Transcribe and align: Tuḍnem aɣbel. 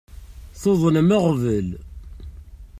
Tuḍnem 0.61 1.09
aɣbel. 1.17 1.69